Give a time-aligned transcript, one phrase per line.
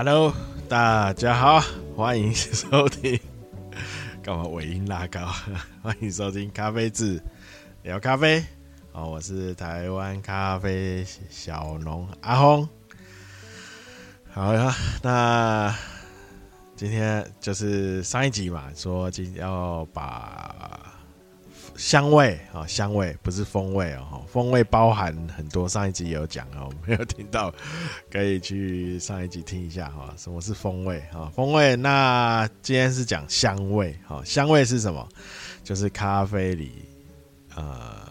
[0.00, 0.32] Hello，
[0.68, 1.60] 大家好，
[1.96, 3.18] 欢迎收听。
[4.22, 5.26] 干嘛尾音拉高？
[5.82, 7.20] 欢迎收听咖啡志
[7.82, 8.40] 聊咖啡。
[8.92, 12.68] 哦，我是台湾咖啡小农阿轰。
[14.30, 14.72] 好呀，
[15.02, 15.74] 那
[16.76, 20.77] 今天就是上一集嘛，说今要把。
[21.78, 25.68] 香味啊，香味不是风味哦，风味包含很多。
[25.68, 27.54] 上一集有讲哦，没有听到，
[28.10, 30.12] 可以去上一集听一下哈。
[30.16, 31.30] 什么是风味啊？
[31.32, 34.20] 风味，那今天是讲香味哈。
[34.24, 35.08] 香味是什么？
[35.62, 36.84] 就是咖啡里
[37.54, 38.08] 呃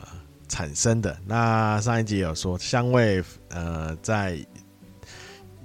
[0.48, 1.18] 产生的。
[1.26, 4.40] 那上一集有说香味呃，在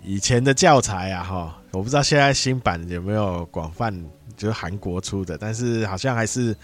[0.03, 3.95] 以前的教材啊哈，我不知道现在新版有没有广泛，
[4.37, 6.57] 就是韩国出的，但是好像还是。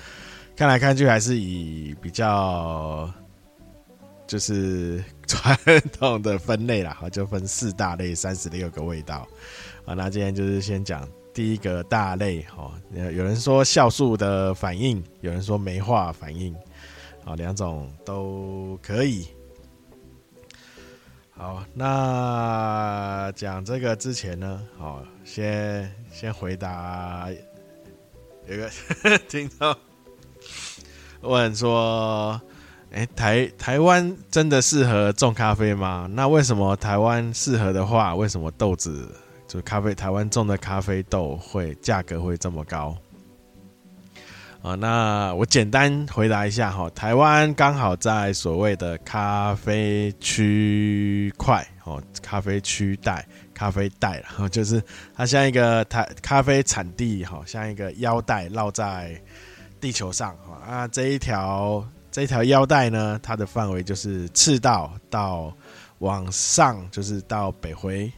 [0.58, 3.08] 看来看去还是以比较
[4.26, 5.56] 就是传
[5.92, 9.24] 统的分类啦，哈，就分四大类，三十六个味道
[9.84, 9.94] 啊。
[9.94, 16.52] 那今天就是先讲第一个大类，哈，有人说酵素的反应，有人说酶化反应，
[17.24, 19.28] 啊，两种都可以。
[21.36, 27.28] 好，那讲这个之前呢，好，先先回答
[28.48, 28.68] 有个
[29.30, 29.78] 听到。
[31.22, 32.40] 问说
[32.92, 36.08] ：“哎，台台湾真的适合种咖啡吗？
[36.12, 39.12] 那为什么台湾适合的话，为什么豆子
[39.48, 42.96] 就咖啡台湾种的咖啡豆会价格会这么高？
[44.62, 54.82] 啊，那我简单回答一下哈，台湾刚好在所谓的咖啡区块哦，咖啡区带、咖啡带了， 就是
[55.16, 59.20] 它像一个台咖啡产地，好像一个腰带绕在。”
[59.80, 65.52] 地球上啊，那这一条这一条腰带呢，它的范围就是赤道到
[65.98, 68.10] 往上就是到北回，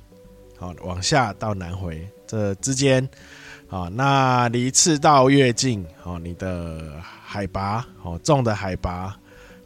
[0.58, 3.08] 好，往下到南回这之间，
[3.68, 9.16] 好，那离赤道越近，好，你的海拔，好，种的海拔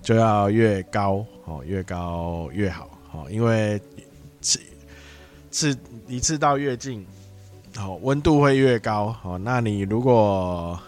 [0.03, 3.81] 就要越高，好，越高越好，好，因为
[4.41, 4.61] 赤
[5.51, 5.77] 赤
[6.07, 7.07] 离赤道越近，
[7.77, 10.79] 好，温度会越高，好，那你如果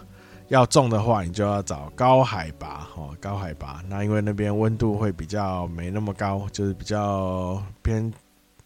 [0.49, 3.83] 要种的话，你就要找高海拔哦，高海拔。
[3.89, 8.11] 那因为那边温度会比较没那么高，就是比较偏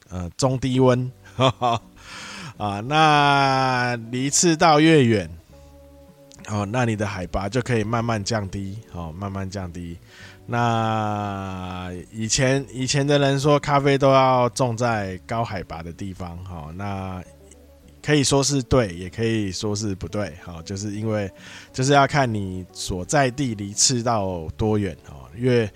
[0.09, 1.11] 呃中低温
[2.57, 2.79] 啊。
[2.81, 5.29] 那离赤道越远，
[6.49, 9.97] 哦，那你的海拔就可以慢慢降低，哦，慢慢降低。
[10.45, 17.23] 那以前以前的人说，咖啡都要种在高海拔的地方，哈，那。
[18.03, 21.31] 可以说是对，也可以说是不对，好，就是因为
[21.71, 25.29] 就是要看你所在地离赤道多远哦。
[25.37, 25.69] 因为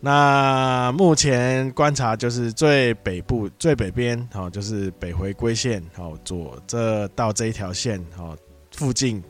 [0.00, 8.36] 那目前观察就是最北部最北边哦，就是北回归线哦，左这到这一条线哦
[8.72, 9.22] 附近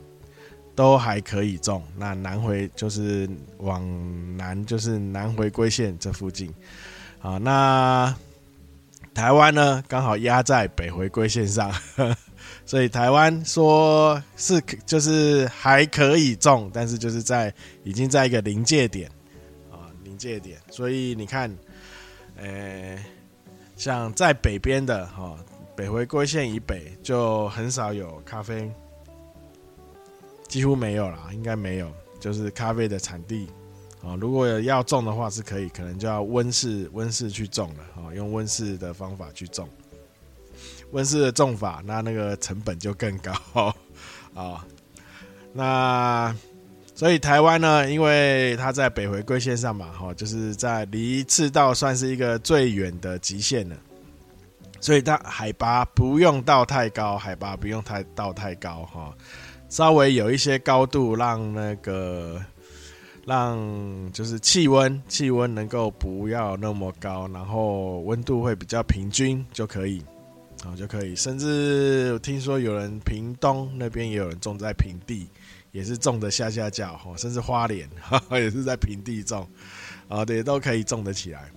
[0.74, 1.82] 都还可以种。
[1.96, 3.28] 那南回就是
[3.58, 3.82] 往
[4.36, 6.52] 南就是南回归线这附近，
[7.18, 8.14] 好，那
[9.14, 11.72] 台湾呢刚好压在北回归线上。
[12.66, 17.52] 所以台湾说是就是还可以种，但是就是在
[17.82, 19.10] 已经在一个临界点
[19.70, 20.58] 啊，临界点。
[20.70, 21.54] 所以你看，
[22.36, 22.98] 呃，
[23.76, 25.38] 像在北边的哈，
[25.76, 28.70] 北回归线以北就很少有咖啡，
[30.48, 33.46] 几乎没有啦，应该没有，就是咖啡的产地
[34.02, 34.16] 啊。
[34.18, 39.68] 如果要种的话是可以，可能就要温室温室去种了啊，用温室的方法去种。
[40.94, 43.74] 温室的种法，那那个成本就更高啊、
[44.34, 44.60] 哦。
[45.52, 46.34] 那
[46.94, 53.76] 所以台湾呢，因为它在北回归线上嘛，哈，就是在离赤道算是一个最远的极限了，
[54.80, 59.12] 所以它海拔不用到太高，海拔不用太到太高哈，
[59.68, 62.40] 稍微有一些高度，让那个
[63.26, 63.58] 让
[64.12, 70.00] 就是气温气温能够不要那么高，然后温度会比较平均就可以。
[70.66, 75.28] 哦，就可以，甚至我听说有人屏东那边也有人种在平地，
[75.72, 77.86] 也是种的下下脚，甚至花莲
[78.32, 79.46] 也是在平地种，
[80.08, 81.50] 啊，对，都可以种得起来。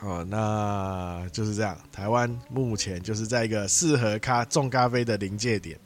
[0.00, 1.78] 哦，那就是这样。
[1.92, 5.78] 台湾目前就是在一个适合咖种咖啡的临界点。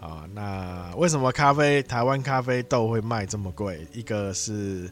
[0.00, 3.86] 啊，那为什么咖啡台湾咖啡豆会卖这么贵？
[3.92, 4.90] 一个是。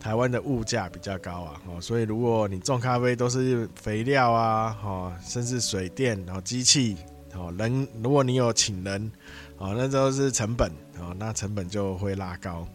[0.00, 6.96] 台湾的物价比较高啊，哦，所以如果你种咖啡都是肥料啊，哦，甚至水电，然后机器，
[7.34, 9.10] 哦，人，如果你有请人，
[9.58, 12.66] 哦，那都是成本，哦，那成本就会拉高，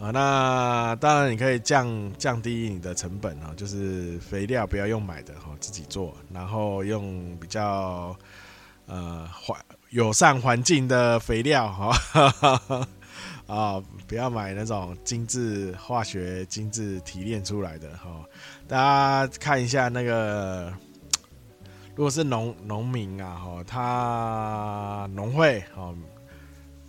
[0.00, 8.16] 啊，那当然你可以降降低你的成本啊，就是肥料不要用买的哈，自己做，然后用比较
[8.86, 9.56] 呃环
[9.90, 12.86] 友善环境的肥料哈，
[13.50, 18.24] 啊，不要买那种精致化学、精致提炼出来的哈。
[18.68, 20.72] 大家看一下那个，
[21.96, 25.94] 如果是农农民啊哈，他农会哈。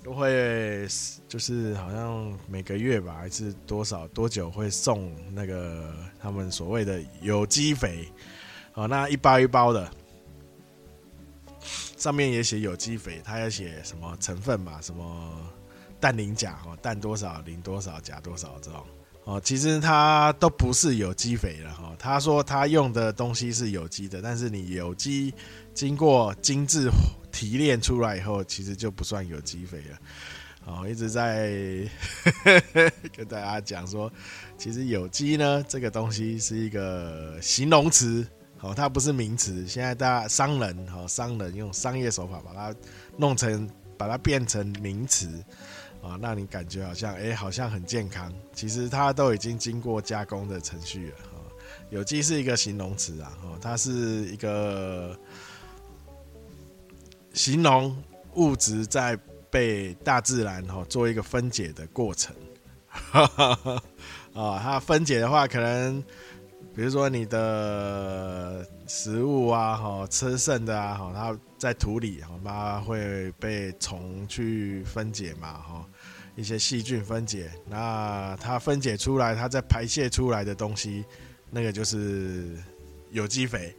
[0.04, 0.88] 都会
[1.28, 8.12] 就是好像每个月吧，还是多少多久会送那个他们所谓的有机肥，
[8.74, 9.88] 哦，那一包一包的，
[11.98, 15.38] 上面也写有机肥，它要写什么成分嘛，什么
[16.02, 18.84] 氮磷钾哦，氮多少磷多少钾多少这种
[19.24, 21.96] 哦，其实它都不是有机肥了哈。
[21.98, 25.34] 他说他用的东西是有机的，但是你有机
[25.74, 26.90] 经过精致。
[27.34, 29.98] 提炼出来以后，其实就不算有机肥了。
[30.66, 31.50] 哦，一直在
[33.16, 34.12] 跟大家讲说，
[34.58, 38.28] 其实有机呢，这个东西是一个形容词，
[38.60, 39.66] 哦，它不是名词。
[39.66, 42.76] 现在大家商人，哦，商人用商业手法把它
[43.16, 43.66] 弄成，
[43.98, 45.42] 把它变成名词，
[46.02, 48.34] 啊，让你感觉好像，哎，好像很健康。
[48.54, 51.16] 其实它都已经经过加工的程序了。
[51.90, 55.18] 有机是一个形容词啊，哦，它是一个。
[57.34, 57.96] 形容
[58.34, 59.18] 物质在
[59.50, 62.36] 被大自然哈做一个分解的过程，
[63.14, 63.80] 啊，
[64.62, 66.04] 它分解的话，可能
[66.76, 75.86] 比如说你的食物啊，哈，吃剩的啊，哈，它在土里，哈，它会被虫去分解嘛，哈，
[76.36, 81.04] 一些细菌分解，那它分解出来，它再排泄出来的东西，
[81.50, 82.58] 那个就是
[83.12, 83.76] 有机肥。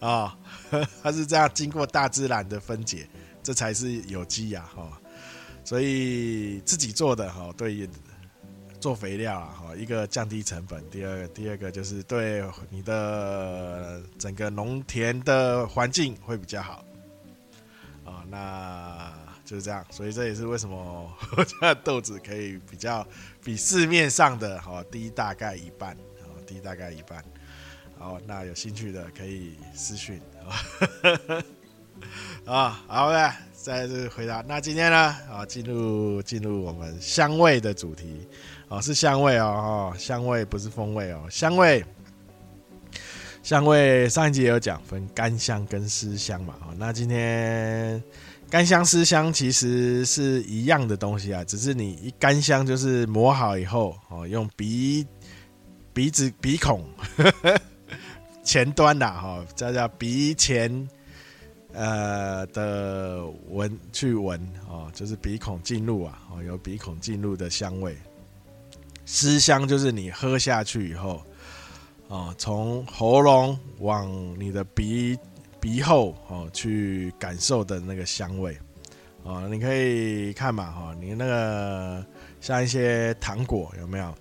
[0.00, 0.36] 啊
[1.02, 3.08] 它是这样经过大自然的分解，
[3.42, 5.00] 这才是有机呀，哈。
[5.62, 7.88] 所以自己做的哈，对
[8.80, 16.82] 做肥料啊，哈，一个降低成本，第二个，第二个就是对你的整个农田的环境会比较好。
[18.06, 19.12] 啊，那
[19.50, 23.04] 就是这样，所以这也是为什么我家的豆子可以比较
[23.42, 25.96] 比市面上的哈低大概一半，
[26.46, 27.24] 低大概一半。
[27.98, 30.20] 好，那有兴趣的可以私讯
[32.46, 32.80] 啊。
[32.86, 34.40] 好的，再次回答。
[34.46, 34.96] 那今天呢？
[35.28, 38.28] 啊，进入进入我们香味的主题。
[38.68, 41.84] 哦，是香味哦，香味不是风味哦，香味。
[43.42, 46.54] 香味上一集也有讲分干香跟湿香嘛。
[46.60, 48.00] 哦，那今天
[48.50, 55.06] 干香湿香其实是一样的东西啊，只是你一干香就是磨好以后哦，用鼻
[55.92, 56.84] 鼻子鼻孔。
[58.42, 60.88] 前端的哈，叫叫鼻前，
[61.72, 67.96] 呃的闻去闻哦，就是鼻孔进入啊，哦，有鼻孔进入的香味。
[69.06, 71.22] 湿香就是你喝下去以后，
[72.08, 75.16] 哦，从喉咙往你的鼻
[75.60, 78.56] 鼻后哦去感受的那个香味，
[79.22, 82.04] 哦，你可以看嘛，哈，你那个
[82.40, 84.14] 像一些糖果有没有？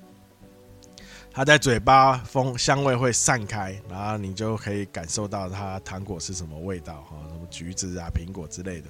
[1.32, 8.90] 它在嘴巴风香味会散开，然后你就可以感受到它糖果是什么味道哈，什么橘子啊、苹果之类的，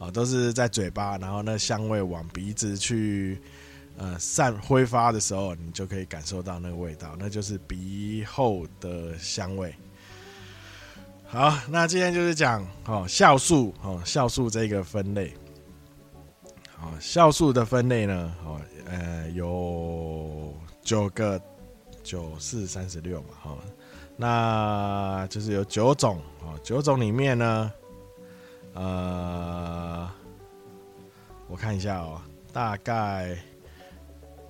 [0.00, 3.38] 啊，都是在嘴巴，然后那香味往鼻子去
[3.98, 9.72] 呃散挥发的时候，你就可以感受到那个味道，那就是鼻后的香味。
[11.34, 15.34] 好，那今天就是讲哦酵素哦酵素这个分类，
[16.76, 21.40] 好酵素的分类呢，哦呃有九个。
[22.04, 23.56] 九四三十六嘛，哈，
[24.14, 27.72] 那就是有九种啊，九种里面呢，
[28.74, 30.10] 呃，
[31.48, 32.20] 我看一下哦，
[32.52, 33.34] 大概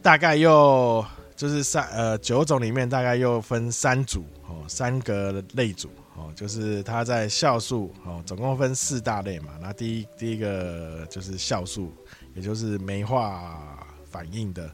[0.03, 11.93] 大概又就是三呃九种里面大概又分三组哦，三个类组哦，就是它在酵素哦，总共分四大类嘛，那第一第一个就是酵素，
[12.35, 14.71] 也就是酶化反应的。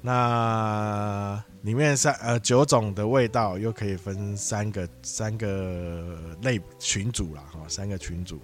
[0.00, 8.40] 那里面三呃九种的味道又可以分三个三个类群组了哈，三个群组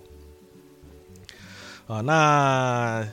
[1.89, 2.01] 啊。
[2.01, 3.05] 那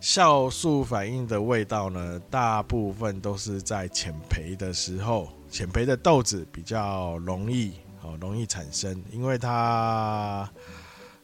[0.00, 10.48] 酵素反应的味道呢，大部分都是在浅培的时候，浅培的豆子比较容易哦，容易产生，因为它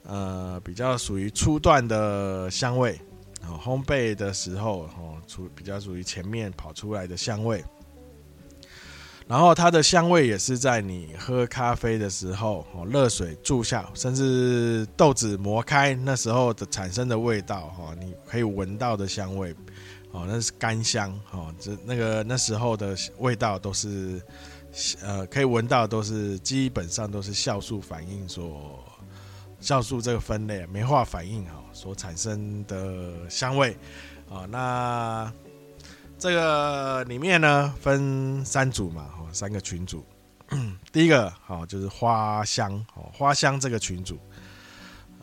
[0.04, 3.00] 呃比较属于初段的香味。
[3.47, 7.64] 哦烘焙的时候，哦，出比较属于前面跑出来的香味，
[9.26, 19.54] 然后它的香味也是在你喝咖啡的时候，哦，热水注下，甚至豆子磨开那时候的产生的味道，哈，你可以闻到的香味，
[20.11, 24.20] 哦，那是干香哦，这那个那时候的味道都是
[25.02, 28.85] 呃可以闻到，都是基本上都是酵素反应所
[29.61, 33.76] 酵素这个分类酶化反应哈所产生的香味
[34.30, 34.47] 啊。
[34.50, 35.32] 那
[36.18, 40.04] 这个里面呢分三组嘛，哦，三个群组。
[40.90, 44.18] 第一个好就是花香哦，花香这个群组，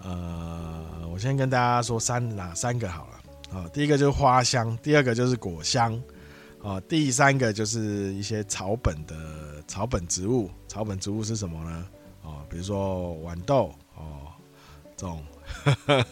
[0.04, 3.68] 呃，我先跟大家说三哪三个好了啊。
[3.74, 6.00] 第一个就是花香，第二个就是果香
[6.62, 9.16] 啊，第三个就是一些草本的
[9.68, 10.50] 草本植物。
[10.68, 11.88] 草本植物是什么呢？
[12.24, 14.28] 哦，比如说豌豆哦，
[14.98, 15.24] 这种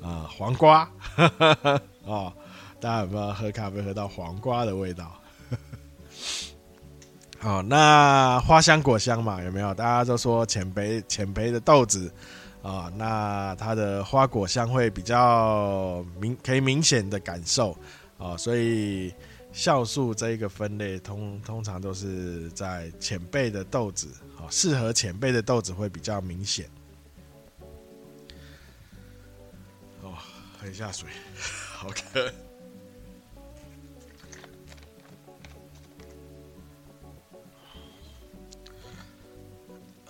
[0.00, 0.90] 呃黄瓜
[2.04, 2.32] 哦，
[2.80, 5.12] 大家有没有喝咖啡喝到黄瓜的味道？
[7.38, 9.72] 好， 那花香果香嘛，有没有？
[9.74, 12.12] 大家都说浅焙浅焙的豆子
[12.62, 17.76] 啊，那它的花果香会比较明，可以明显的感受
[18.18, 19.12] 啊，所以
[19.52, 26.68] 酵素这一个分类通通常都是在浅焙的豆子啊，适合浅焙的豆子会比较明显。
[30.02, 30.14] 哦，
[30.58, 31.08] 喝一下水，
[31.74, 32.32] 好渴。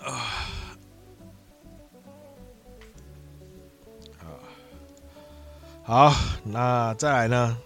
[0.00, 0.48] 啊，
[5.82, 6.12] 好，
[6.44, 7.58] 那再来呢？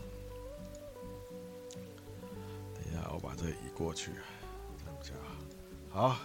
[5.95, 6.17] 好。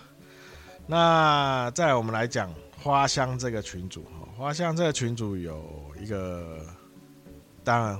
[0.87, 4.27] 那再来我们来讲花香这个群主哈。
[4.35, 5.63] 花香这个群主有
[6.01, 6.57] 一个，
[7.63, 7.99] 当然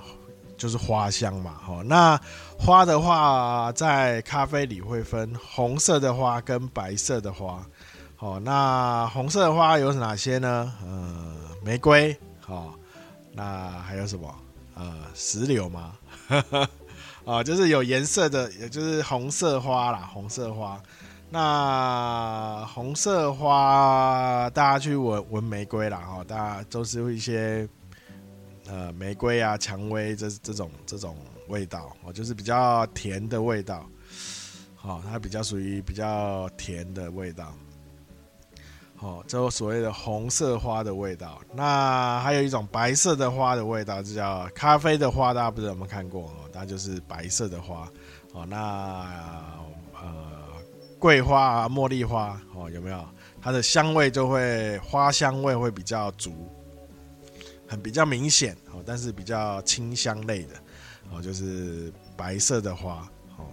[0.57, 1.53] 就是花香嘛。
[1.53, 2.19] 哈，那
[2.57, 7.63] 花的话，在咖啡里会分红色的花跟白色的花。
[8.15, 10.73] 好，那红色的花有哪些呢？
[10.83, 12.73] 呃，玫瑰，好，
[13.31, 14.35] 那还有什么？
[14.73, 15.93] 呃，石榴吗？
[17.25, 20.81] 啊， 就是有颜色的，也就是红色花啦，红色花。
[21.31, 27.69] 那红色花，大家去闻闻玫瑰啦，哈，大家都是一些
[28.67, 31.15] 呃玫瑰啊、蔷薇这这种这种
[31.47, 33.85] 味道，哦，就是比较甜的味道。
[34.75, 37.53] 好，它比较属于比较甜的味道。
[39.01, 41.39] 哦，这所谓的红色花的味道。
[41.53, 45.33] 那还有一种白色的花的味道，就叫咖啡的花。
[45.33, 46.49] 大家不知道有没有看过哦？
[46.53, 47.87] 那就是白色的花。
[48.33, 49.05] 哦，那，
[50.99, 53.07] 桂花啊、茉莉花哦，有没有？
[53.41, 56.51] 它的香味就会花香味会比较足，
[57.65, 60.55] 很比较明显哦，但是比较清香类的
[61.09, 63.45] 哦，就是白色的花哦。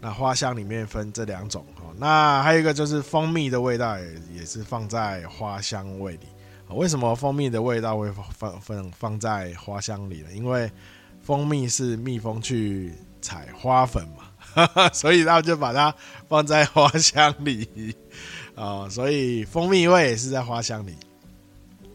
[0.00, 6.28] 那花香里面分这两种哦，那还有一个就是蜂蜜的味道也也是放在花香味里。
[6.68, 10.32] 为什么蜂蜜的味道会放放放在花香里呢？
[10.32, 10.70] 因为
[11.22, 14.25] 蜂蜜是蜜蜂去采花粉嘛，
[14.92, 15.94] 所以他就把它
[16.28, 17.94] 放在花香里
[18.54, 20.94] 啊，所以蜂蜜味也是在花香里。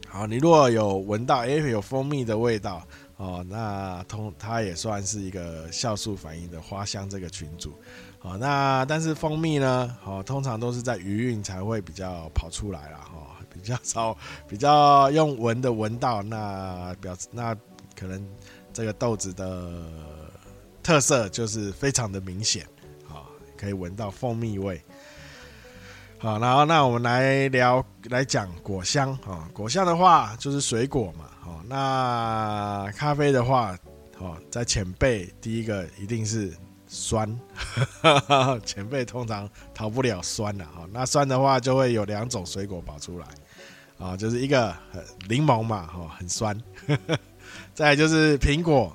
[0.08, 2.82] 好，你如果有闻到，哎，有蜂蜜的味道。
[3.18, 7.72] 哦，那通它也算是一个酵素反应的花香这个群组。
[8.24, 9.96] 哦，那但是蜂蜜呢？
[10.04, 12.98] 哦，通常都是在余韵才会比较跑出来了。
[13.14, 17.56] 哦，比较少，比较用闻的闻到，那表那
[17.96, 18.28] 可能
[18.74, 19.84] 这个豆子的
[20.92, 22.66] 特色就是非常的明显。
[23.08, 23.24] 啊，
[23.58, 24.84] 可以闻到蜂蜜味。
[26.20, 29.14] 好，然后那我们来聊来讲果香。
[29.26, 31.30] 啊，果香的话就是水果嘛。
[31.46, 33.74] 哦，那咖啡的话，
[34.18, 36.52] 哦，在前辈第一个一定是
[36.88, 37.40] 酸，
[38.66, 40.66] 前辈通常逃不了酸的。
[40.66, 43.26] 哈，那酸的话就会有两种水果跑出来，
[43.98, 44.76] 啊，就是一个
[45.30, 46.62] 柠檬嘛，哈，很酸，
[47.74, 48.94] 再就是苹果，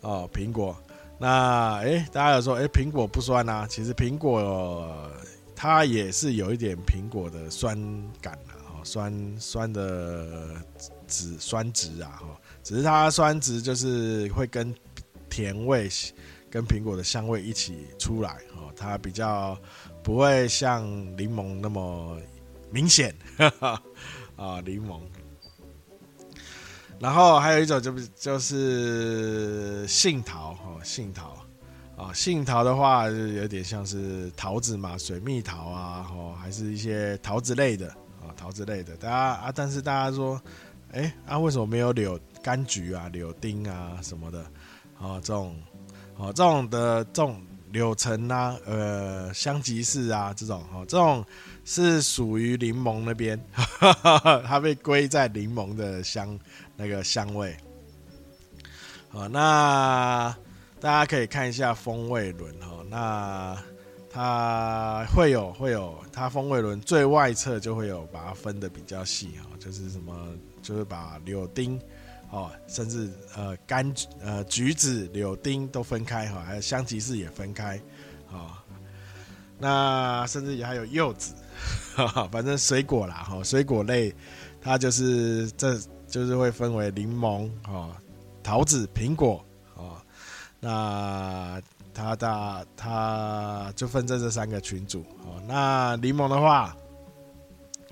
[0.00, 0.76] 哦，苹果，
[1.18, 3.66] 那哎，大家有说，哎，苹果不酸啊？
[3.68, 5.10] 其实苹果
[5.54, 7.76] 它也是有一点苹果的酸
[8.20, 8.60] 感啊。
[8.82, 10.56] 酸酸的
[11.06, 14.74] 质酸值啊，哈，只是它酸值就是会跟
[15.28, 15.86] 甜味、
[16.50, 19.54] 跟苹果的香味一起出来，哦，它比较
[20.02, 20.82] 不会像
[21.14, 22.16] 柠檬那么
[22.70, 23.14] 明显，
[24.36, 24.98] 啊，柠檬。
[27.00, 31.34] 然后还有一种就是就是杏桃，哦，杏桃，
[31.96, 37.88] 啊，杏桃的话就有点像是桃子嘛，水蜜桃啊，哦，还是一些桃子类的
[38.20, 38.28] 啊。
[38.36, 40.40] 桃子类的，大家啊，但是大家说，
[40.92, 44.44] 哎、啊，为什么没有柳柑橘啊、柳丁啊什么的？
[44.98, 45.56] 哦，这种，
[46.16, 51.24] 哦，这种的这种柳橙啊，呃，香吉士啊，这种，哦，这种
[51.64, 53.38] 是属于柠檬那边，
[54.46, 56.38] 它被归在柠檬的香
[56.80, 57.54] 那个香味。
[59.10, 60.34] 好，那
[60.80, 63.62] 大家可以看一下风味轮哈，那
[64.10, 70.28] 它会有会有它风味轮最外侧就会有把它分得比较细哈，就是什么
[70.62, 71.78] 就是把柳丁
[72.30, 77.78] 哦，甚至呃柑呃橘子、柳丁都分开哈，还有香吉士也分开
[78.32, 78.64] 啊，
[79.58, 81.34] 那甚至也还有柚子。
[82.32, 84.14] 反正水果啦，哈，水果类，
[84.62, 85.78] 它就是这
[86.10, 87.96] 就是会分为柠檬、哈
[88.42, 89.42] 桃子、苹果，
[89.76, 90.02] 啊，
[90.60, 91.62] 那
[91.94, 96.76] 它的它就分在这三个群组，哦，那柠檬的话，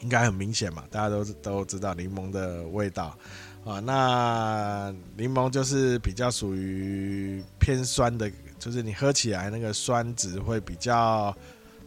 [0.00, 3.16] 应该很明显嘛，大家都都知道柠檬的味道，
[3.64, 11.34] 啊，那柠檬就是比较属于偏酸的，就是你喝起来那个酸值会比较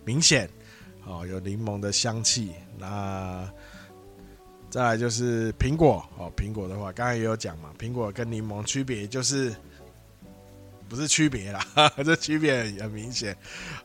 [0.05, 0.49] 明显。
[1.03, 2.53] 哦，有柠檬的香气。
[2.77, 3.51] 那
[4.71, 9.53] 再来就是苹果哦，苹果的话，刚才也有讲嘛，苹果跟柠檬区别就是
[10.87, 11.61] 不是区别啦，
[12.05, 13.35] 这区别很明显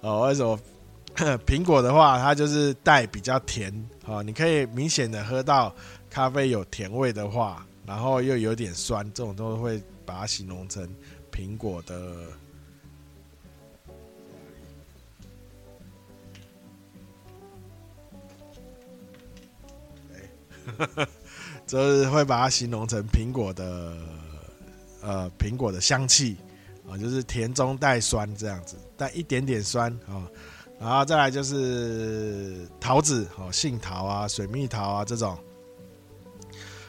[0.00, 0.23] 哦。
[0.28, 0.57] 为什么？
[1.45, 3.73] 苹果的话，它就是带比较甜
[4.05, 5.75] 哦，你可以明显的喝到
[6.09, 10.88] 咖啡有甜味的话，然后又有点酸，这种都会把它形容成
[11.33, 12.14] 苹果的。
[21.66, 23.92] 就是会把它形容成苹果的，
[25.02, 26.37] 呃，苹果的香气
[26.88, 30.26] 啊，就是甜中带酸这样子，带一点点酸啊，
[30.78, 35.37] 然后再来就是桃子哦，杏桃啊、水蜜桃啊这种，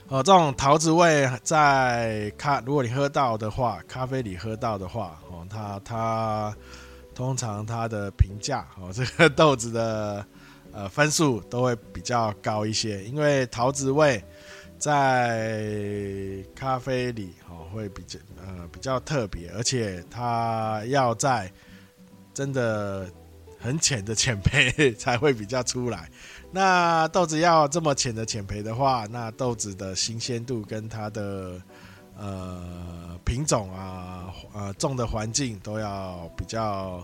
[0.09, 6.55] 哦，这种桃子味在咖，如果你喝到的话，咖啡里喝到的话，哦，它它
[7.15, 10.25] 通常它的评价哦，这个豆子的。
[10.77, 14.23] 呃，分数都会比较高一些，因为桃子味
[14.77, 21.51] 在咖啡里哦会比较呃比较特别，而且它要在
[22.31, 23.09] 真的
[23.59, 26.07] 很浅的浅焙才会比较出来。
[26.51, 31.59] 那豆子要这么浅的浅焙的话，那豆子的新鲜度跟它的
[32.15, 37.03] 呃品种啊呃种的环境都要比较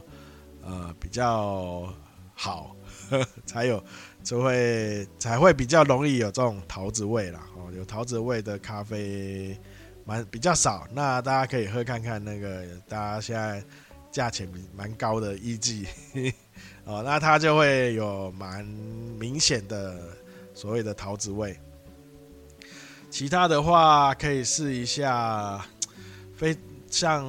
[0.62, 1.92] 呃比较
[2.36, 2.76] 好。
[3.46, 3.84] 才有
[4.24, 7.46] 就会才会比较容易有这种桃子味啦。
[7.56, 9.58] 哦，有桃子味的咖啡
[10.06, 13.64] 蛮比较少，那大家可以喝看看那个大家现在
[14.12, 15.88] 价钱蛮高的艺妓
[16.86, 18.64] 哦，那它就会有蛮
[19.20, 20.00] 明显的
[20.54, 21.58] 所谓的桃子味。
[23.10, 25.64] 其他的话可以试一下，
[26.36, 26.58] 非
[26.90, 27.26] 像。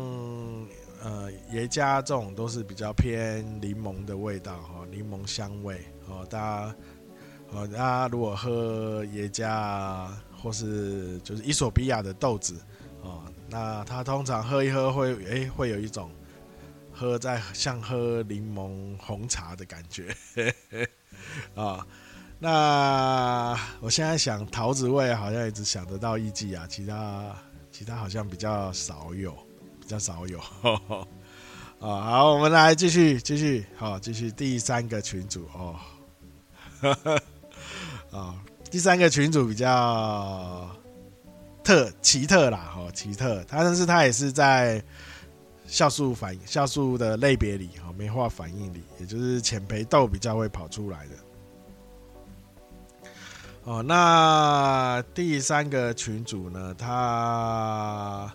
[1.04, 6.26] 呃，耶加这种都是比较偏柠檬的味道哈，柠檬香味哦。
[6.30, 6.74] 大家，
[7.50, 12.58] 哦，大家如果喝耶加或是就是伊索比亚的豆子
[13.02, 16.10] 哦，那它通常喝一喝会诶、会有一种
[16.90, 20.16] 喝在像喝柠檬红茶的感觉
[21.54, 21.86] 啊、
[22.40, 27.36] 那我现在想桃子味好像一直想得到一季啊，其他
[27.70, 29.36] 其他好像比较少有。
[29.85, 31.05] 比较少有，啊，
[31.79, 35.77] 好，我们来继续继续，好，继续第三个群主哦，
[38.11, 38.35] 啊，
[38.70, 40.66] 第三个群主比较
[41.62, 44.83] 特奇特啦，哈，奇特，它但是它也是在
[45.68, 51.12] 酵素反应酵素的类别里，哈，酶化反应里，也就是浅培豆比较会跑出来的。
[53.64, 58.35] 哦，那第三个群主呢，它。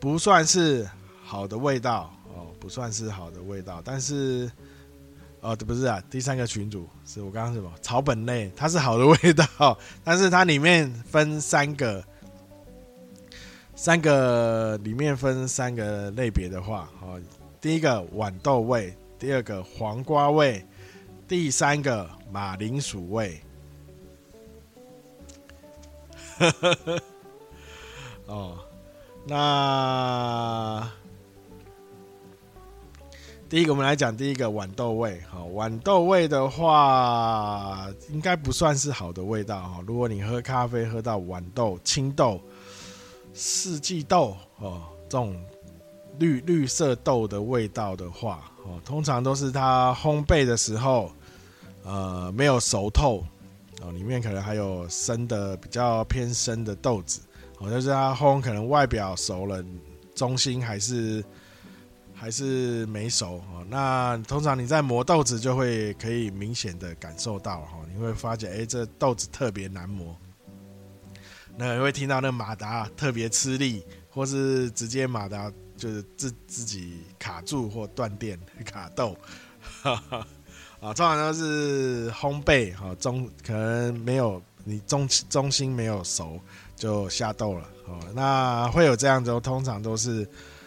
[0.00, 0.88] 不算是
[1.24, 4.50] 好的味道哦，不算是好的味道，但是
[5.40, 12.04] 哦，不是啊，第三个群主是我刚刚什么草本类，它是好的味道， 但是它里面分三个，
[13.74, 17.20] 三个里面分三个类别的话，哦，
[17.60, 20.64] 第一个豌豆味，第二个黄瓜味，
[21.26, 23.40] 第三个马铃薯味，
[28.26, 28.58] 哦。
[29.30, 30.90] 那
[33.46, 35.20] 第一个，我们来讲第一个豌豆味。
[35.28, 39.84] 好，豌豆味的话，应该不算是好的味道哈。
[39.86, 42.40] 如果你喝咖啡喝到豌豆、青豆、
[43.34, 45.38] 四季豆哦，这种
[46.18, 51.12] 绿绿色豆的味道的话，哦，通常都是它烘焙的时候，
[51.84, 53.22] 呃，没有熟透
[53.82, 57.20] 哦，里面可能还有生的比较偏生的豆子。
[57.58, 59.64] 我，就是它烘可能外表熟了，
[60.14, 61.24] 中心还是
[62.14, 63.66] 还是没熟哦。
[63.68, 70.16] 那通常你在磨豆子就会可以明显的感受到哈，你会发觉哎，这豆子特别难磨。
[71.56, 79.16] 那你会听到那马达特别吃力，或是直接马达就是自自己卡住或断电 卡豆，
[79.82, 86.40] 啊，通常都是烘焙哈中可能没有你中中心没有熟
[86.78, 90.26] 就下豆了哦，那会有这样子，通常都是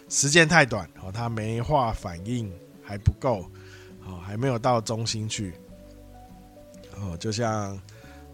[0.10, 2.52] 时间太短哦，它没化反应
[2.84, 3.46] 还不够
[4.06, 5.54] 哦，还没有到中心去
[7.00, 7.80] 哦，就像。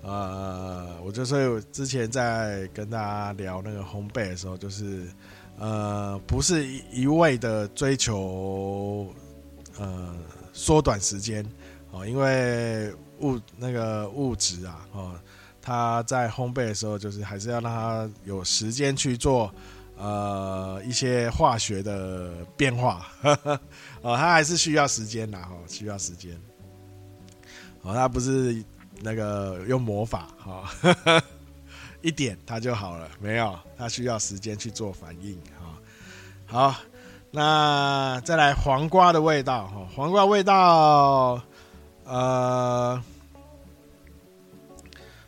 [0.03, 5.05] 呃，我就是之前在跟大家聊那个烘焙的时候，就是
[5.57, 9.13] 呃，不是一一味的追求
[9.77, 10.15] 呃
[10.53, 11.45] 缩短时间
[11.91, 15.19] 哦，因为物那个物质啊，哦，
[15.67, 19.53] 它在烘焙的时候，就是还是要让它有时间去做
[19.97, 23.59] 呃一些化学的变化，呵 呵
[24.01, 26.39] 哦，它还是需要时间的哈，需要时间，
[27.81, 28.63] 哦，它不是。
[29.03, 30.67] 那个用魔法哈，
[32.01, 35.77] 一点它就好了，没有，它需要时间去做反应哈。
[36.47, 36.75] 好，
[37.29, 41.39] 那再来黄瓜的味道哈，黄瓜味道，
[42.05, 42.99] 呃，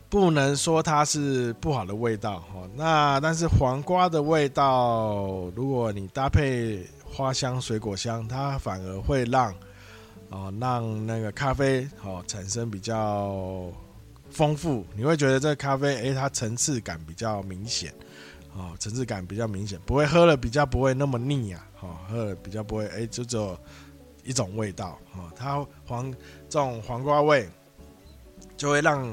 [0.09, 2.67] 不能说它是不好的味道哈。
[2.75, 9.53] 那但是黄瓜的味道，如果你搭配花香、水果香，它反而会让。
[10.31, 13.65] 哦，让那个咖啡哦产生比较
[14.29, 17.91] 丰富，你会觉得这咖啡诶，它层次感比较明显，
[18.55, 23.57] 哦，层次感比较明显，不会喝了比较不会那么腻啊，哦，喝了比较不会诶，就只有
[24.23, 26.11] 一种味道，哦，它黄
[26.47, 27.49] 这种黄瓜味
[28.55, 29.03] 就会让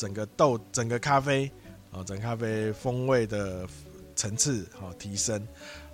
[0.00, 1.50] 整个豆整个咖啡
[1.92, 3.68] 啊，整咖啡风味的
[4.16, 5.46] 层次好提升。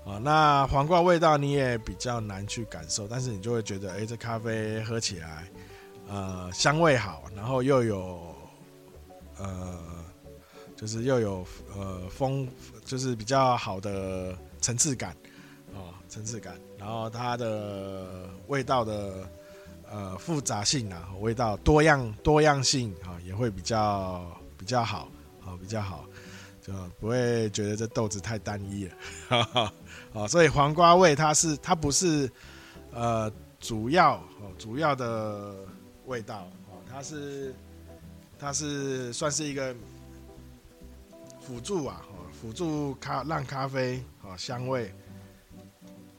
[0.04, 5.50] 啊，那黄瓜味道你也比较难去感受，但是你就会觉得，哎，这咖啡喝起来，
[6.08, 8.36] 呃，香味好，然后又有，
[9.38, 9.76] 呃，
[10.76, 11.44] 就是又有
[11.76, 12.48] 呃风，
[12.84, 15.16] 就是比较好的层次感，
[15.74, 19.28] 哦，层次感，然后它的味道的
[19.90, 24.26] 呃复杂性啊，味道多样多样性啊，也会比较
[24.58, 25.08] 比较好，
[25.44, 26.04] 啊，比较好。
[26.62, 28.94] 就不会觉得这豆子太单一了，
[29.28, 29.72] 哈哈，
[30.12, 32.28] 啊，所以黄瓜味它是它不是
[32.92, 35.54] 呃主要哦主要的
[36.06, 37.54] 味道哦，它是
[38.36, 39.72] 它是算是一个
[41.40, 44.92] 辅助啊，辅助咖让咖啡啊香味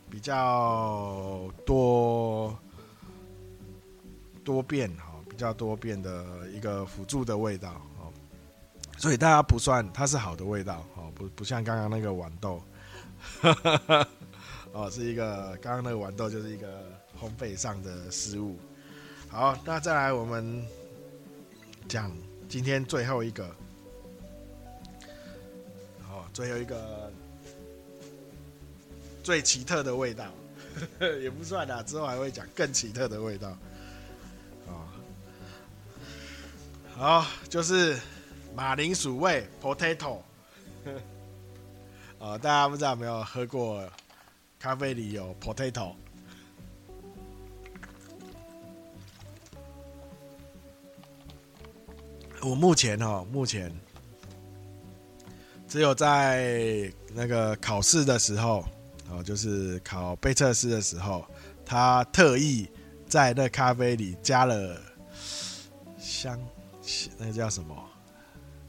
[0.09, 2.57] 比较多
[4.47, 8.07] 多变哈，比较多变的一个辅助的味道哦。
[8.97, 12.63] 所以大家不算它是好的味道哦，不不像刚刚那个豌豆，
[14.71, 16.81] 哦，是一个刚刚那个豌豆就是一个
[17.19, 18.57] 烘焙上的失误。
[19.27, 20.65] 好，那再来我们
[21.89, 22.09] 讲
[22.47, 23.53] 今天最后一个，
[26.07, 27.11] 好，最后一个
[29.21, 30.31] 最奇特的味道，
[31.21, 33.57] 也不算啦，之后还会讲更奇特的味道。
[36.97, 37.97] 好，就是。
[38.55, 40.17] 马铃薯味 potato，
[42.17, 43.87] 呃， 大家不知道有没有喝过
[44.57, 45.93] 咖啡里有 potato？
[52.41, 53.71] 我目前哦，目前
[55.67, 58.65] 只有在那个考试的时候，
[59.11, 61.23] 哦，就是考杯测试的时候，
[61.63, 62.67] 他特意
[63.07, 64.81] 在那咖啡里加了
[65.99, 66.39] 香，
[67.17, 67.75] 那个叫什么？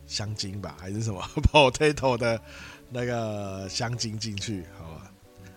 [0.07, 2.41] 香精吧，还是什么 potato 的
[2.89, 5.13] 那个香精进去，好吧，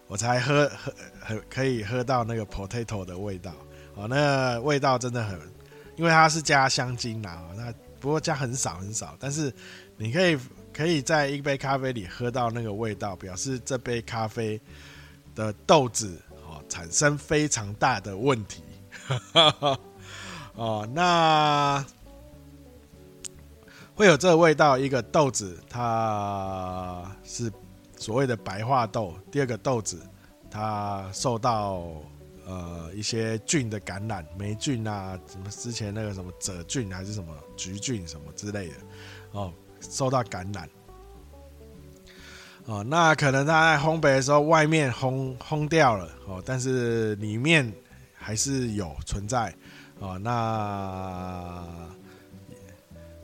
[0.08, 3.54] 我才喝喝很可以喝到那个 potato 的味道，
[3.96, 5.40] 哦，那个味道真的很，
[5.96, 9.54] 因为它是加香精啦，那不过加很少很少，但是
[9.96, 10.38] 你可以
[10.74, 14.60] 可以在一杯咖啡里喝到那个味道，表示这杯咖啡
[15.34, 18.62] 的豆子哦产生非常大的问题，
[20.56, 21.86] 哦，那。
[23.94, 27.52] 会有这个味道，一个豆子它是
[27.98, 30.02] 所谓的白化豆，第二个豆子
[30.50, 31.84] 它受到
[32.48, 38.76] 呃一些菌的感染，霉菌啊，什么之前那个什么褶菌还是什么橘菌什么之类的
[39.34, 40.68] 哦，受到感染
[42.66, 47.72] 哦，那可能它在烘焙的时候外面烘烘掉了哦，但是里面
[48.16, 49.54] 还是有存在
[50.00, 51.68] 哦，那。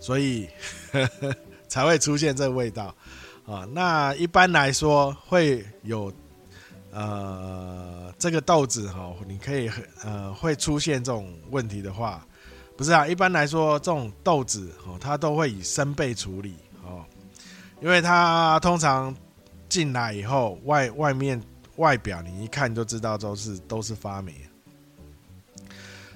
[0.07, 0.47] 所以
[0.93, 1.35] 呵呵
[1.67, 2.95] 才会出现这味道
[3.45, 3.67] 啊。
[3.73, 6.09] 那一般来说会有
[6.91, 9.69] 呃这个豆子哈，你可以
[10.05, 12.25] 呃会出现这种问题的话，
[12.77, 13.05] 不是啊？
[13.05, 17.03] 一般来说这种豆子哦，它都会以生焙处理哦，
[17.81, 19.13] 因为它通常
[19.67, 21.41] 进来以后，外外面
[21.75, 24.33] 外表你一看就知道都是都是发霉。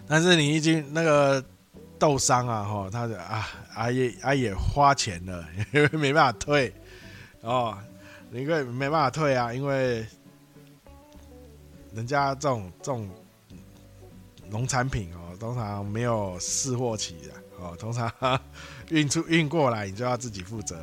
[0.08, 1.44] 但是你已经那个
[2.02, 6.74] 豆商啊，哈，他的啊啊也啊也花钱了，因为没办法退
[7.42, 7.78] 哦，
[8.32, 10.04] 因为没办法退啊，因为
[11.94, 13.08] 人家这种这种
[14.50, 18.12] 农产品哦，通常没有试货期的哦，通常
[18.90, 20.76] 运出运过来你就要自己负责。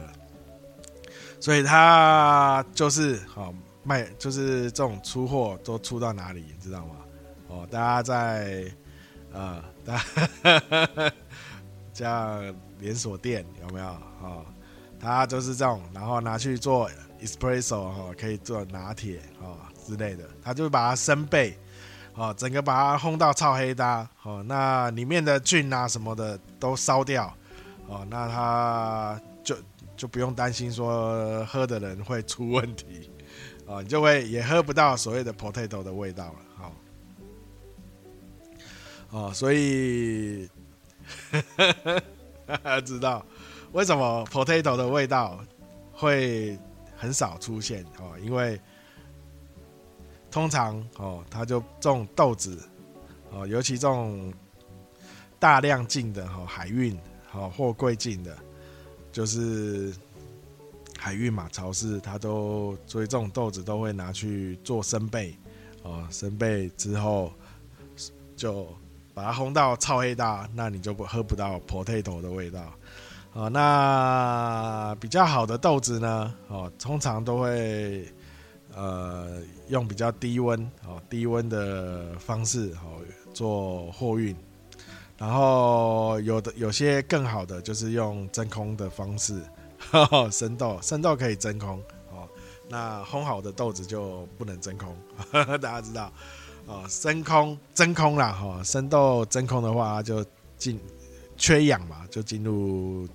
[1.40, 3.52] 所以他就是哦
[3.82, 6.94] 卖，就是这种出货都出到哪里，你知道吗？
[7.48, 8.70] 哦，大家在
[9.32, 11.12] 啊，大家
[11.92, 13.86] 像连锁店有没有？
[14.22, 14.44] 哦，
[15.00, 21.54] 他就是这种，然后拿去做 espresso 哈，可以做拿铁哦之类的，他就把它生焙，
[22.14, 27.32] 哦，整个把它烘到超黑搭，哦，那里面的菌啊什么的都烧掉，
[27.86, 29.56] 哦，那他就。
[29.98, 33.10] 就不用担心说喝的人会出问题，
[33.66, 36.72] 哦，你就会也喝不到所谓的 potato 的味道了，好，哦，
[39.10, 40.48] 哦所以
[42.84, 43.24] 知道
[43.72, 45.38] 为什么 potato 的味道
[45.92, 46.58] 会
[46.96, 48.60] 很少出现哦，因为
[50.30, 52.58] 通常哦，它就种豆子
[53.30, 54.32] 哦，尤其这种
[55.38, 58.36] 大量进的哈海运好货柜进的。
[59.10, 59.92] 就是
[60.96, 65.34] 海运嘛，超市，它都所以这种豆子都会拿去做生焙，
[65.82, 67.32] 哦，生焙之后
[68.36, 68.68] 就
[69.18, 72.72] 把它烘到超黑大，那你就不喝不到 potato 的味道，
[73.32, 78.06] 哦，那比较好的豆子呢，哦，通常都会
[78.72, 83.02] 呃用比较低温哦低温的方式哦
[83.34, 84.36] 做货运。
[85.16, 89.42] 然后有的有些更好的就是用真空的方式，
[89.90, 92.28] 呵呵生豆生豆可以真空哦，
[92.68, 94.96] 那烘好的豆子就不能真空，
[95.32, 96.12] 呵 呵大家知道
[96.68, 100.24] 哦，真空真空啦哈，生豆真空的话就
[100.56, 100.78] 进
[101.36, 103.08] 缺氧嘛，就进入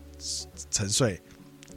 [0.70, 1.22] 沉睡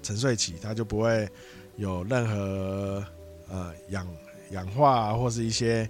[0.03, 1.29] 沉睡期，它就不会
[1.77, 3.05] 有任何
[3.49, 4.05] 呃氧
[4.51, 5.89] 氧化或是一些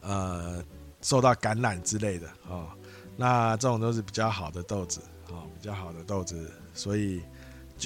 [0.00, 0.64] 呃。
[1.02, 2.68] 受到感染之类的哦，
[3.16, 7.22] 那这种都是比较好的豆子哦，比较好的豆子，所以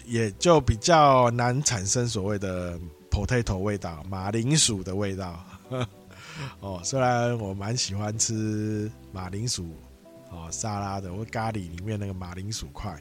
[0.04, 2.76] 也就比较难产生所谓的
[3.08, 5.38] potato 味道、马铃薯的味道。
[6.60, 9.68] 哦，虽然我蛮喜欢吃马铃薯
[10.30, 13.00] 哦沙拉的或咖喱里面那个马铃薯块，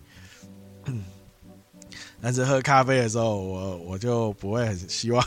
[2.21, 5.25] 但是喝咖啡的时候，我我就不会很希望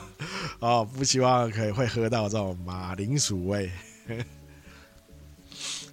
[0.60, 3.70] 哦，不希望可以会喝到这种马铃薯味。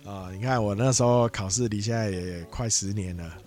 [0.05, 3.37] 啊、 哦，你看我那时候考试离现在也快十年了，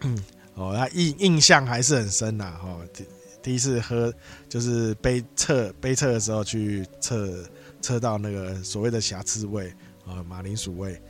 [0.54, 3.04] 哦，那印印象还是很深呐，哈、哦，第
[3.42, 4.12] 第一次喝
[4.48, 7.44] 就是杯测杯测的时候去测
[7.86, 9.72] 测到那个所谓的瑕疵味
[10.04, 11.00] 啊、马铃薯味，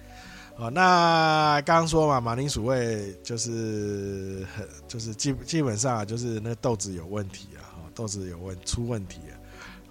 [0.57, 9.21] 哦，那刚刚说嘛，马铃薯味就是很就是基基本上就是那豆子有问题啊，哦，豆子有问出问题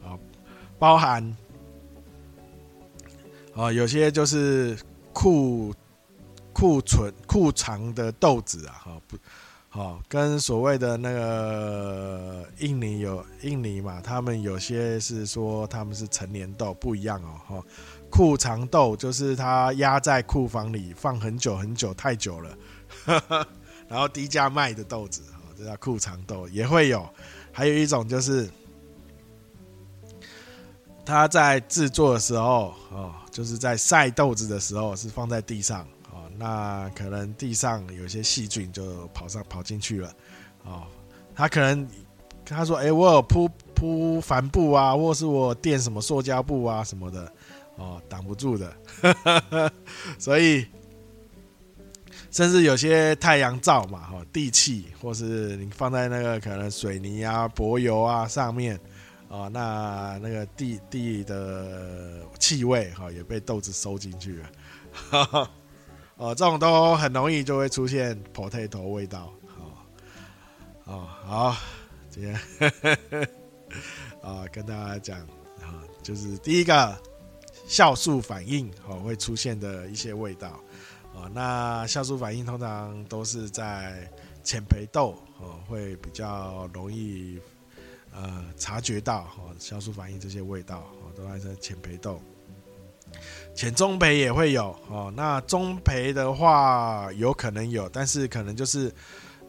[0.04, 0.20] 啊，啊，
[0.78, 1.36] 包含。
[3.56, 4.78] 哦，有些就是
[5.12, 5.74] 库
[6.54, 9.18] 库存库藏的豆子啊，哈不，
[9.76, 17.64] 好跟所谓的那个印尼有印尼嘛，他们有些是说他们是陈年豆不一样哦，哈，
[18.10, 22.58] 库藏豆就是它压在库房里放很久很久太久了，
[23.90, 27.06] 然后低价卖的豆子，哦，这叫库藏豆也会有，
[27.52, 28.50] 还有一种就是。
[31.08, 35.88] 他在制作的时候，哦，就是在晒豆子的时候是放在地上，
[36.38, 40.16] 那可能地上有些细菌就跑上跑进去了，
[40.64, 40.84] 哦，
[41.34, 41.88] 他可能
[42.46, 47.32] 他说，哎，我有铺铺帆布啊，或是我垫什么塑胶布啊什么的，
[47.76, 48.74] 哦，挡不住的，
[50.18, 50.66] 所以
[52.32, 58.80] 甚至有些太阳照嘛，哈，地气或是你放在那个可能水泥啊、柏油啊上面。
[59.28, 64.50] 哦，那那个地地的气味哈也被豆子收进去了，
[64.94, 65.52] 哈哈
[66.18, 69.74] 哦，这种都很容易就会出现 potato 味道，哦，
[70.86, 71.58] 哦，好，
[72.10, 72.34] 今天
[74.22, 75.20] 啊 跟大家讲
[75.62, 76.98] 啊，就是第一个
[77.68, 80.60] 酵素反应哦会出现的一些味道，
[81.14, 84.10] 哦，那酵素反应通常都是在
[84.44, 87.40] 浅焙豆哦会比较容易。
[88.18, 92.22] 呃，察觉到哦，酵素反应这些味道哦，都还在浅焙豆，
[93.54, 95.14] 浅中培也会有哦。
[95.16, 98.94] 那中培的话，有可能有，但是可能就是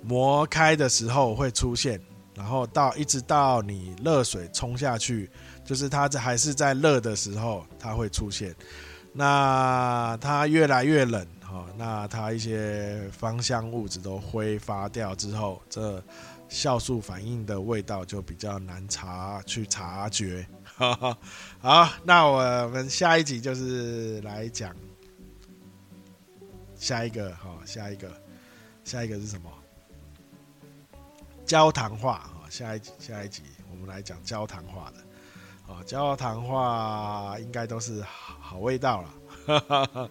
[0.02, 2.00] 磨开的时候会出现
[2.34, 5.28] 然后到一直到你热水冲下去，
[5.64, 8.54] 就是它还是在热的时候，它会出现。
[9.12, 16.02] 那它越来越冷，哦，那它一些芳香物质都挥发掉之后，这
[16.48, 20.46] 酵素反应的味道就比较难察去察觉。
[21.60, 24.76] 好，那我们下一集就是来讲
[26.76, 28.12] 下一个，好，下一个，
[28.84, 29.50] 下一个是什么？
[31.46, 39.02] 焦糖化啊，下一集下一集我们来讲焦糖化的，啊，焦糖化应该都是好味道
[39.46, 40.10] 了，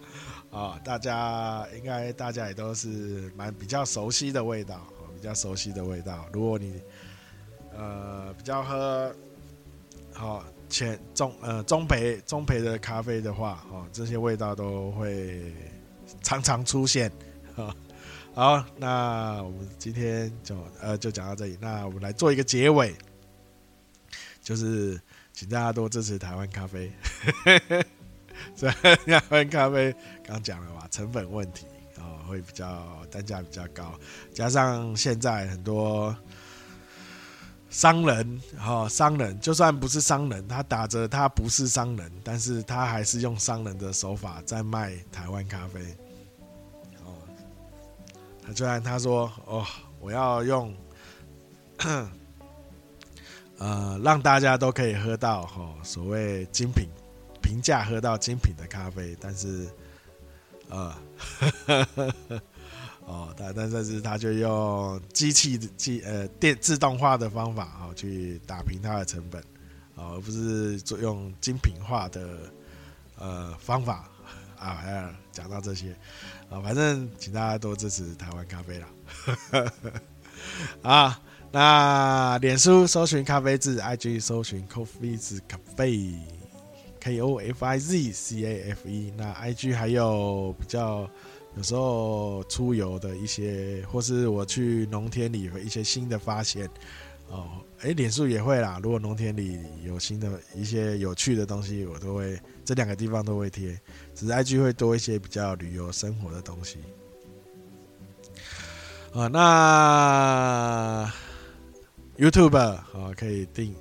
[0.50, 4.80] 啊，大家应该大家也都是蛮比较熟悉的味道，
[5.14, 6.26] 比较熟悉的味道。
[6.32, 6.82] 如果你
[7.72, 9.14] 呃比较喝
[10.12, 15.52] 好前中呃中培中培的咖啡的话，哦，这些味道都会
[16.22, 17.10] 常常出现，
[17.56, 17.74] 啊。
[18.34, 21.56] 好，那我们今天就呃就讲到这里。
[21.58, 22.94] 那我们来做一个结尾，
[24.42, 25.00] 就是
[25.32, 26.92] 请大家多支持台湾咖啡。
[28.54, 31.64] 这台湾咖啡刚讲了吧，成本问题、
[31.98, 33.98] 哦，会比较单价比较高，
[34.34, 36.14] 加上现在很多
[37.76, 45.82] 商人哈、哦，商人就算不是商人，他打着他不是商人，但是他还是用商人的手法在卖台湾咖啡。
[47.04, 47.12] 哦，
[48.42, 49.62] 他虽然他说：“哦，
[50.00, 50.74] 我要用，
[53.58, 56.88] 呃，让大家都可以喝到哈、哦，所谓精品、
[57.42, 59.68] 平价喝到精品的咖啡，但是，
[60.70, 60.94] 呃，
[63.06, 69.40] 哦，但但是他就用机器机呃电自动化的方法啊、哦，去打平它的成本，
[69.94, 72.38] 哦，而不是做用精品化的
[73.18, 74.10] 呃方法
[74.58, 75.96] 啊，还要讲到这些。”
[76.50, 78.88] 啊，反正请大家多支持台湾咖啡啦！
[80.82, 89.12] 啊，那脸书搜寻咖啡字，IG 搜寻 coffee 字 Cafe，K O F I Z C A F E。
[89.16, 91.10] 那 IG 还有比较
[91.56, 96.68] 有时候出游的一些，或是我去农田里的一些新的发现
[97.28, 97.48] 哦。
[97.80, 98.80] 哎，脸书也会啦。
[98.82, 103.78] 如果农田里有新的一些有趣的东西，我都会这两个地方都会贴。
[104.14, 106.78] 只是 IG 会多一些比较旅游生活的东西。
[109.12, 111.12] 啊，那
[112.18, 113.74] YouTube 啊可以定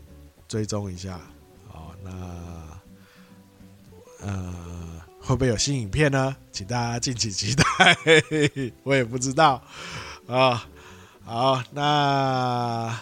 [0.48, 1.20] 追踪一下。
[1.68, 2.12] 好，那
[4.22, 4.95] 呃
[5.26, 6.36] 会不会有新影片呢？
[6.52, 7.64] 请大家敬请期待。
[8.84, 9.62] 我也不知道
[10.28, 10.68] 啊。
[11.24, 12.98] 好，那。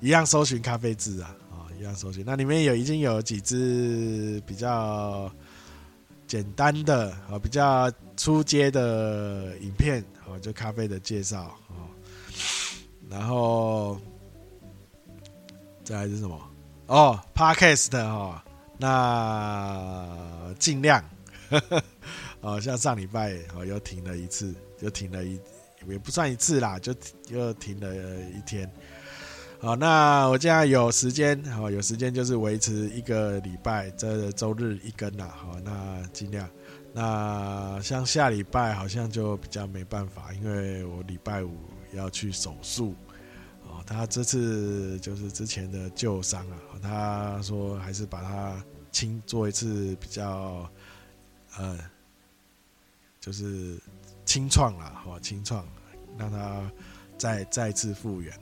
[0.00, 2.22] 一样搜寻咖啡字啊，啊，一样搜寻。
[2.24, 5.28] 那里面有已经有几支比较
[6.24, 11.82] 简单的啊，比较初阶的影片，啊，就咖啡的介绍啊。
[13.10, 14.00] 然后
[15.82, 16.40] 再来是什么？
[16.86, 18.44] 哦，Podcast 哈，
[18.78, 21.04] 那尽量，
[22.40, 25.40] 哦，像上礼拜哦又停了一次，又停了一
[25.86, 26.94] 也不算一次啦，就
[27.28, 27.94] 又停了
[28.30, 28.70] 一天。
[29.60, 35.26] 好，那我现在有时间，好，有时间就是维持一个礼拜，这周日一更啦。
[35.36, 36.48] 好，那尽量。
[36.92, 41.56] 那像下礼拜好像就比较没办法，因为我礼拜五
[41.92, 42.94] 要去手术。
[43.64, 50.70] 哦，他这次就是之前的旧伤啊，他说还是把它清做一次比较，
[51.56, 51.78] 呃，
[53.20, 53.78] 就是
[54.24, 55.66] 清创啦，好，清创，
[56.18, 56.70] 让他
[57.16, 58.32] 再再次复原。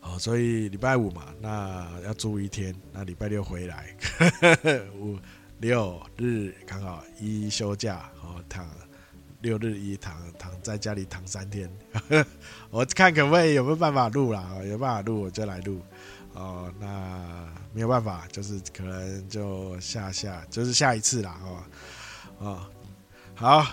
[0.00, 3.94] 哦，所以礼拜五嘛，那要住一天，那礼拜六回来，
[4.98, 5.16] 五
[5.60, 8.68] 六日刚好一休假，哦，躺
[9.42, 11.70] 六日一躺躺在家里躺三天，
[12.70, 15.80] 我看可不可以有没有办法录啦，有办法录我就来录，
[16.34, 21.58] 哦，那没有办法，就是可能就下下就是下一次啦，哦，
[22.38, 22.60] 哦，
[23.34, 23.66] 好，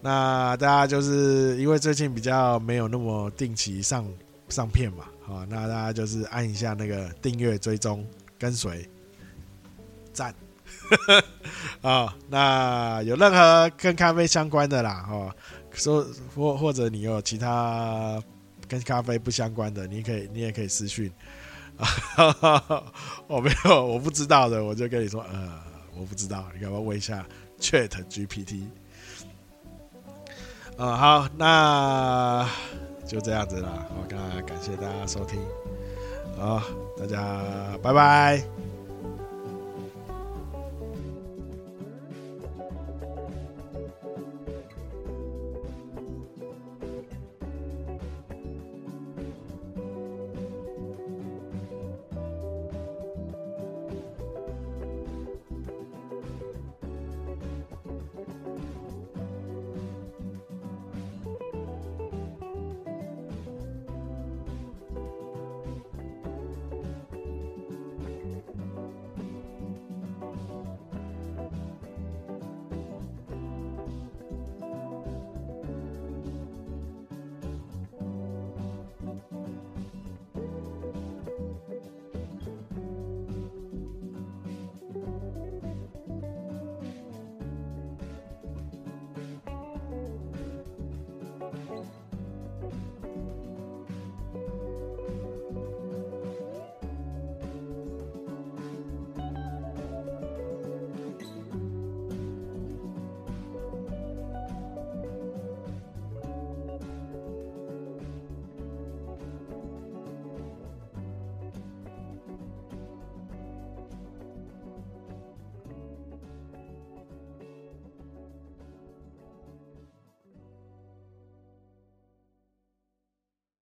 [0.00, 4.06] 那大家就是因为最近比较没有那么定期上
[4.48, 5.04] 上片嘛。
[5.22, 8.06] 好，那大家就是按一下那个订阅、追踪、
[8.38, 8.88] 跟随、
[10.12, 10.34] 赞。
[11.82, 15.30] 啊， 那有任何跟咖啡相关的啦，哦，
[15.74, 18.22] 说或或者你有其他
[18.66, 21.12] 跟咖啡不相关的，你可以你也可以私讯。
[21.78, 22.84] 啊，
[23.26, 25.52] 我没有我不知道的，我就跟你说，呃，
[25.96, 27.24] 我不知道，你要不要问一下
[27.60, 28.64] Chat GPT？
[30.76, 32.48] 啊，好，那。
[33.06, 34.02] 就这样子了，好，
[34.46, 35.40] 感谢大家收听，
[36.36, 36.62] 好，
[36.98, 37.42] 大家
[37.82, 38.57] 拜拜。